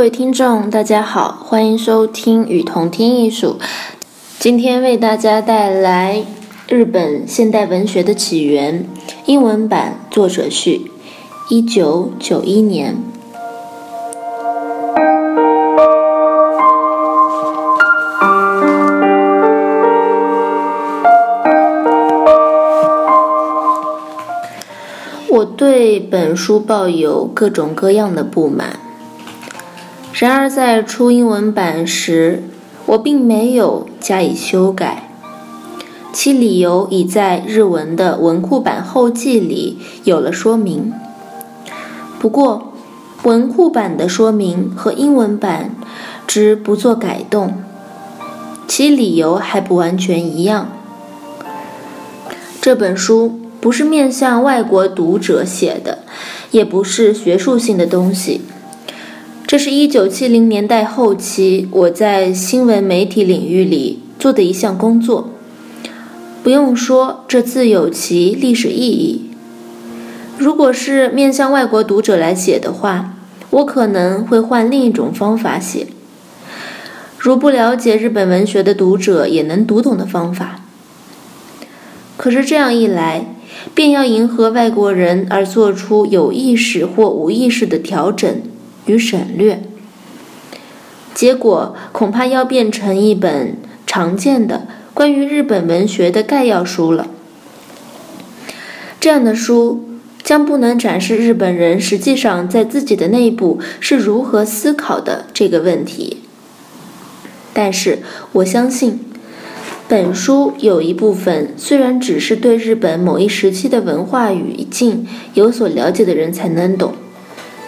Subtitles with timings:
[0.00, 3.58] 各位听众，大家好，欢迎收听与同听艺术。
[4.38, 6.24] 今天为大家带来
[6.70, 8.88] 日本现代文学的起源
[9.26, 10.90] 英文版作者序，
[11.50, 12.96] 一九九一年。
[25.28, 28.80] 我对本书抱有各种各样的不满。
[30.20, 32.42] 然而，在出英文版时，
[32.84, 35.08] 我并没有加以修改，
[36.12, 40.92] 其理由已在日文的文库版后记里有了说明。
[42.18, 42.74] 不过，
[43.22, 45.74] 文库版的说明和英文版
[46.26, 47.54] 之不做改动，
[48.68, 50.68] 其理由还不完全一样。
[52.60, 56.00] 这本书不是面向外国读者写的，
[56.50, 58.42] 也不是学术性的东西。
[59.50, 65.30] 这是一九七零年代后期我在新闻媒体领域里做的一项工作。
[66.44, 69.28] 不用说，这自有其历史意义。
[70.38, 73.16] 如果是面向外国读者来写的话，
[73.50, 75.88] 我可能会换另一种方法写，
[77.18, 80.60] 如不了解日本文学的读者也能读懂的方法。
[82.16, 83.34] 可是这样一来，
[83.74, 88.40] 便要迎合外国人而做出有意识或无意识的调整。
[88.86, 89.62] 与省略，
[91.14, 97.08] 结果恐怕要变成一本常见的关于日本文学的概要书了。
[98.98, 99.84] 这样的书
[100.22, 106.18] 将不能展示日本人实际上在自己的内部是如何思考的这个问题。
[107.52, 108.00] 但是
[108.32, 109.00] 我相信，
[109.88, 116.94] 本书有一部分虽然只是对日本某一时期的文化语境有所了解的人才能懂。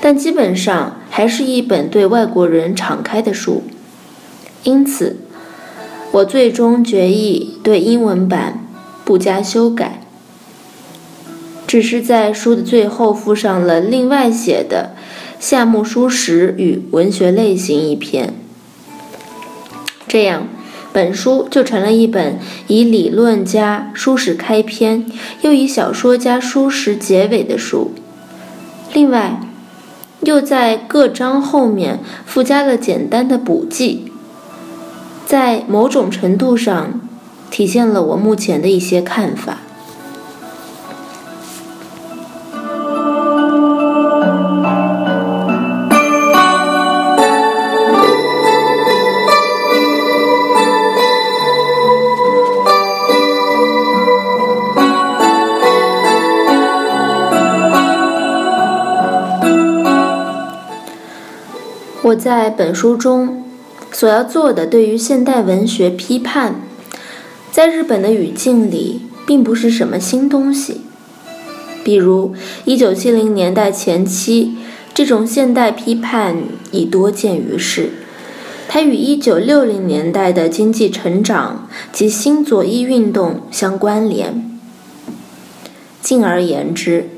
[0.00, 3.64] 但基本上还是一本对外国人敞开的书，
[4.62, 5.16] 因此，
[6.12, 8.64] 我最终决议对英文版
[9.04, 10.02] 不加修改，
[11.66, 14.94] 只是在书的最后附上了另外写的
[15.44, 18.32] 《夏目漱石与文学类型》一篇。
[20.06, 20.46] 这样，
[20.92, 22.38] 本书就成了一本
[22.68, 25.10] 以理论家书史开篇，
[25.42, 27.90] 又以小说家书史结尾的书。
[28.92, 29.40] 另外。
[30.20, 34.12] 又在各章后面附加了简单的补记，
[35.24, 37.00] 在某种程度上
[37.50, 39.58] 体现了我目前的一些看法。
[62.08, 63.44] 我在本书中
[63.92, 66.54] 所要做的对于现代文学批判，
[67.50, 70.82] 在日本的语境里并不是什么新东西。
[71.84, 74.56] 比如，一九七零年代前期，
[74.94, 76.36] 这种现代批判
[76.70, 77.90] 已多见于世，
[78.68, 84.58] 它与一九六零年代的经济成长及新左翼运动相关联。
[86.00, 87.10] 进而言之，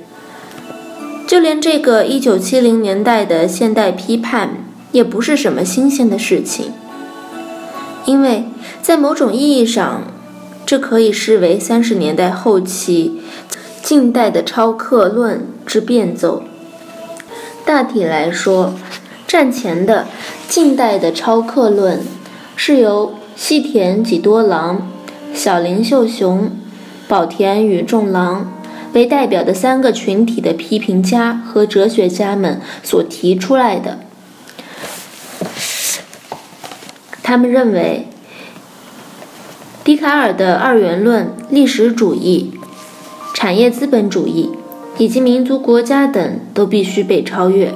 [1.28, 4.64] 就连这个一九七零年代的现代批判。
[4.92, 6.72] 也不是什么新鲜的事情，
[8.06, 8.44] 因为
[8.82, 10.02] 在某种意义上，
[10.66, 13.20] 这可以视为三十年代后期
[13.82, 16.42] 近代的超客论之变奏。
[17.64, 18.74] 大体来说，
[19.26, 20.06] 战前的
[20.48, 22.00] 近代的超客论
[22.56, 24.90] 是由西田几多郎、
[25.32, 26.50] 小林秀雄、
[27.06, 28.52] 宝田与众郎
[28.92, 33.98] 为代表的三个群体的批评家和哲学家们所提出来的。
[37.22, 38.08] 他们认为，
[39.84, 42.52] 笛卡尔的二元论、历史主义、
[43.34, 44.50] 产业资本主义
[44.98, 47.72] 以及民族国家等都必须被超越。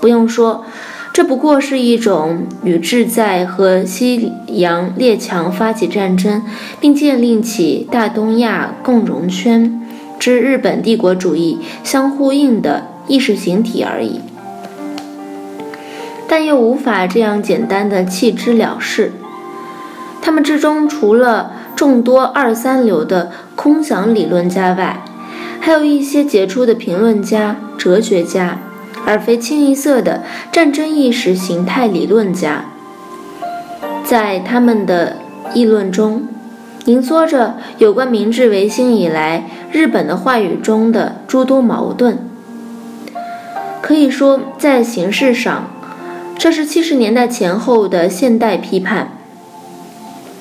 [0.00, 0.64] 不用说，
[1.12, 6.42] 这不过是一种与志在和西洋列强发起战争，
[6.80, 9.82] 并建立起大东亚共荣圈
[10.18, 14.20] 之日本帝国主义相呼应的意识形体而已。
[16.30, 19.12] 但又无法这样简单的弃之了事。
[20.22, 25.02] 他们之中，除了众多二三流的空想理论家外，
[25.58, 28.58] 还有一些杰出的评论家、哲学家。
[29.06, 30.22] 而非清一色的
[30.52, 32.66] 战争意识形态理论家，
[34.04, 35.16] 在他们的
[35.54, 36.28] 议论中，
[36.84, 42.18] 凝缩着有关明治维新以来日本的话语中的诸多矛盾。
[43.80, 45.70] 可以说，在形式上，
[46.40, 49.18] 这是七十年代前后的现代批判，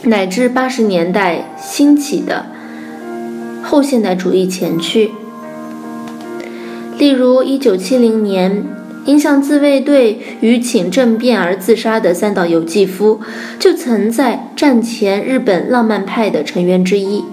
[0.04, 2.46] 乃至八十年代兴起的
[3.62, 5.12] 后现代主义前驱。
[6.98, 8.64] 例如，一九七零年
[9.04, 13.20] 因向自卫队与请政变而自杀的三岛由纪夫，
[13.60, 17.26] 就曾在战前日本浪漫派的成员之一。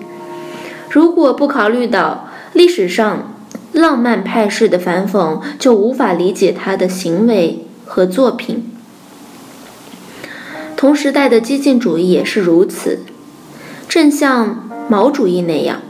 [0.91, 3.33] 如果不考虑到历史上
[3.71, 8.71] 浪漫派式的反讽，就无法理解他的行为和作品。
[10.77, 13.01] 同时代的激进主义也是如此，
[13.89, 15.81] 正像毛主义那样，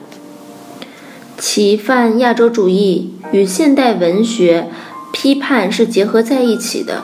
[1.37, 3.12] 其泛亚洲主义。
[3.32, 4.70] 与现代文学
[5.12, 7.02] 批判是结合在一起的。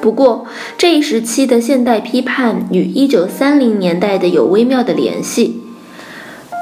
[0.00, 0.46] 不过，
[0.78, 5.60] 这一时期的现代批判与1930年代的有微妙的联系，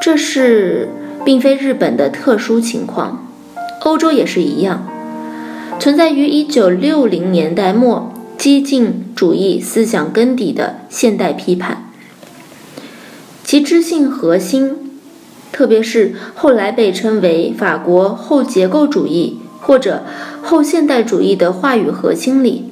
[0.03, 0.89] 这是
[1.25, 3.31] 并非日本的特殊情况，
[3.83, 4.85] 欧洲也是一样，
[5.79, 11.91] 存在于1960年代末激进主义思想根底的现代批判，
[13.45, 14.85] 其知性核心。
[15.51, 20.05] 特别是后来被称为法国后结构主义或者
[20.43, 22.71] 后现代主义的话语核心里，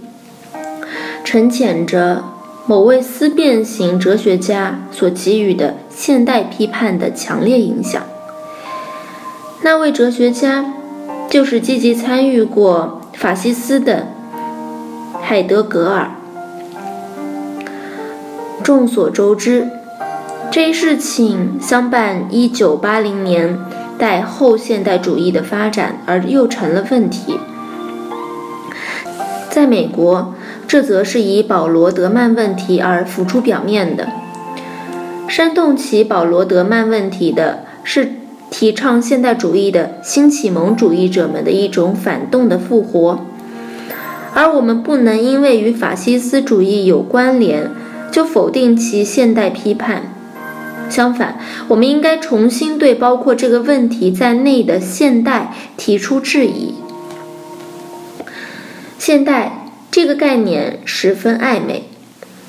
[1.25, 2.23] 沉潜着
[2.67, 8.00] 某位思辨型哲学家所给予的现代批判的强烈影响。
[9.62, 10.75] 那位哲学家
[11.28, 14.08] 就是积极参与过法西斯的
[15.20, 16.11] 海德格尔。
[18.62, 19.69] 众所周知。
[20.50, 23.58] 这一事情相伴一九八零年
[23.99, 27.38] 代后现代主义的发展，而又成了问题。
[29.50, 30.34] 在美国，
[30.67, 34.08] 这则是以保罗·德曼问题而浮出表面的。
[35.29, 38.12] 煽动起保罗·德曼问题的是
[38.58, 43.20] 提倡现代主义的新启蒙主义者们的一种反动的复活，
[44.32, 47.70] 而我们不能因为与法西斯主义有关联，
[48.11, 50.05] 就否定其现代批判。
[50.88, 51.38] 相反，
[51.69, 56.76] 我们应该重新对包括这个问题在内的现代提出质疑。
[58.99, 61.91] 现代这个概念十分暧昧，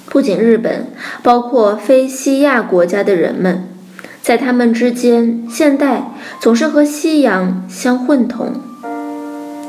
[0.05, 0.87] 不仅日本，
[1.21, 3.67] 包括非西亚国家的人们，
[4.27, 8.55] 在他们之间，现代总是和西洋相混同。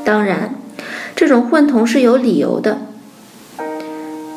[0.03, 0.53] 当然，
[1.15, 2.79] 这种混同是有理由的。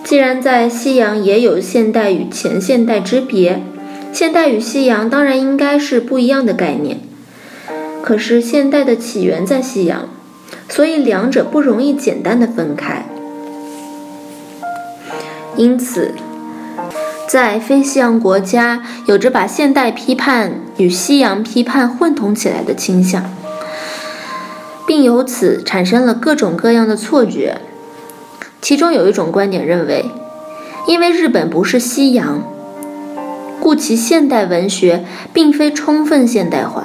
[0.04, 3.64] 既然在西洋也有现代与前现代之别。
[4.12, 7.00] 现代与西洋当然应该是不一样的概念，
[8.04, 10.08] 可是现代的起源在西洋，
[10.68, 13.06] 所以两者不容易简单的分开。
[15.56, 16.12] 因此，
[17.32, 23.24] 在非西洋国家有着把现代批判与西洋批判混同起来的倾向，
[24.86, 27.62] 并由此产生了各种各样的错觉。
[28.60, 30.04] 其中有一种观点认为，
[30.86, 32.42] 因为日本不是西洋。
[33.58, 36.84] 故其现代文学并非充分现代化。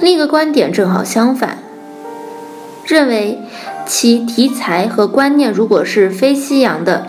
[0.00, 1.58] 另一个观点正好相反，
[2.84, 3.38] 认为
[3.86, 7.06] 其题材和观念如果是非西洋的，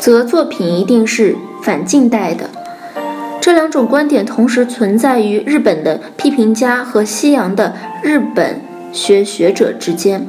[0.00, 2.48] 则作品一定是反近代的。
[3.38, 10.26] 这两种观点同时存在于日本的批评家和西洋的日本学学者之间。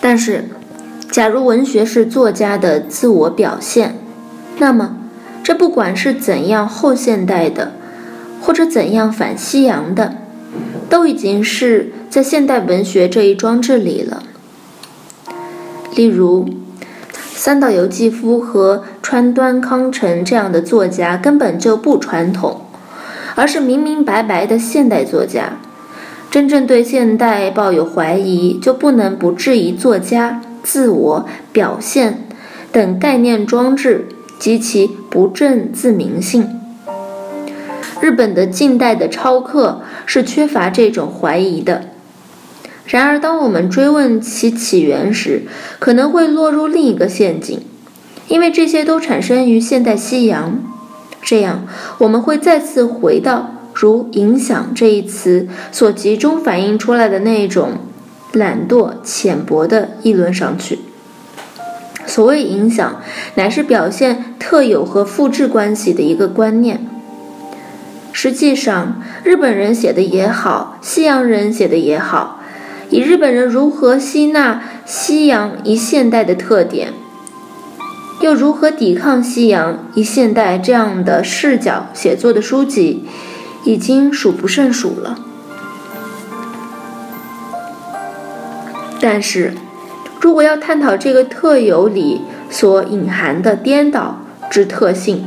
[0.00, 0.44] 但是，
[1.10, 3.94] 假如文学是作家的自我表现，
[4.58, 4.96] 那么
[5.42, 7.72] 这不管是怎样后现代的，
[8.40, 10.14] 或者怎样反西洋的，
[10.88, 14.22] 都已经是在现代文学这一装置里了。
[15.94, 16.48] 例如，
[17.34, 22.62] 三岛由纪夫和川端康成这样的作家根本就不传统，
[23.34, 25.58] 而是明明白白的现代作家。
[26.30, 32.26] 真正对现代抱有怀疑，就不能不质疑作家自我表现
[32.70, 36.57] 等概念装置及其不正自明性。
[38.00, 41.82] 日本的近代的抄刻是缺乏这种怀疑的。
[42.86, 45.42] 然而，当我们追问其起源时，
[45.78, 47.60] 可能会落入另一个陷阱，
[48.28, 50.58] 因为这些都产生于现代西洋。
[51.20, 51.66] 这样，
[51.98, 57.72] 我们会再次回到如“影响”这一词所集中反映出来的那种
[58.32, 60.78] 懒惰、浅薄的议论上去。
[62.06, 63.02] 所谓影响，
[63.34, 66.80] 乃是表现特有和复制关系的一个观念。
[68.20, 72.40] 实际上，日本人写的也好，西洋人写的也好，
[72.90, 76.92] 以日本人如何吸纳西洋一现代的特点，
[78.20, 83.04] 又如何抵抗西洋一现代这样的视角写作的书籍，
[83.62, 85.16] 已经数不胜数了。
[89.00, 89.54] 但是，
[90.20, 94.18] 如果要探讨这个特有里所隐含的颠倒
[94.50, 95.24] 之特性，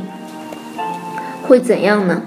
[1.40, 2.24] 会怎样呢？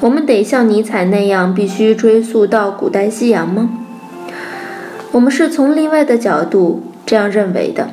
[0.00, 3.70] 我们得像尼采那样，必须追溯到古代西洋吗？
[5.12, 7.90] 我们是从另外的角度这样认为的。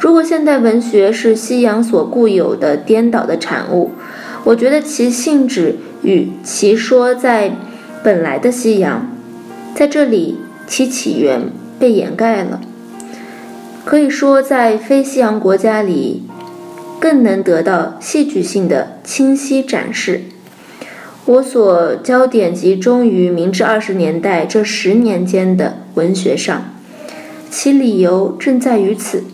[0.00, 3.92] 如果现代文学是西洋所固有的颠倒的产物，
[4.44, 7.56] 我觉得其性质与其说在
[8.02, 9.08] 本来的西洋，
[9.74, 10.38] 在这里。
[10.68, 11.42] 其起源
[11.78, 12.60] 被掩盖了，
[13.84, 16.24] 可以说在非西洋国家里，
[16.98, 20.22] 更能得到戏剧性的清晰展示。
[21.28, 26.72] 我所焦点集中于明治二十年代这十年间的文学上，
[27.50, 29.24] 其理由正在于此。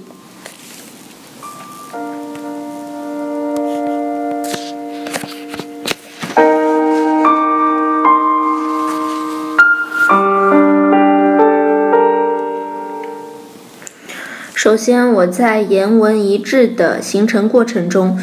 [14.54, 18.18] 首先，我在言文一致的形成过程中，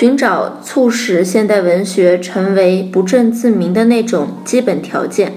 [0.00, 5.34] 寻找促使现代文学成为不正自明的那种基本条件。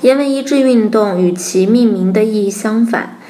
[0.00, 3.20] 言文一致运动与其命名的意义相反，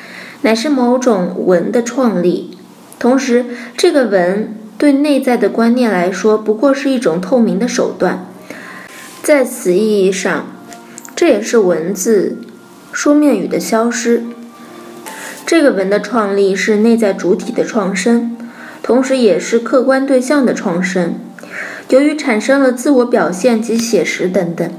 [0.40, 2.56] 乃是某种文的创立。
[2.98, 3.44] 同时，
[3.76, 8.26] 这个文对内在的观念来说，不过是一种透明的手段。
[9.22, 10.46] 在此意义上，
[11.14, 12.38] 这也是文字、
[12.90, 14.22] 书面语的消失。
[15.44, 18.34] 这个文的创立是内在主体的创生，
[18.82, 21.14] 同时也是客观对象的创生。
[21.88, 24.70] 由于产生了自我表现及写实等等，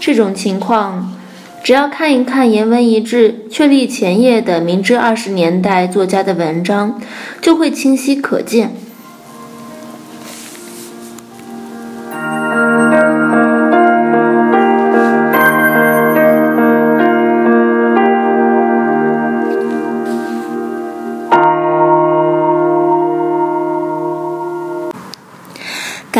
[0.00, 1.14] 这种情况，
[1.62, 7.00] 只要看一看言文一致确立前夜的明治二十年代作家的文章，
[7.40, 8.74] 就会清晰可见。